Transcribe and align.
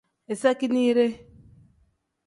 Iza 0.33 0.51
keeniire. 0.59 1.07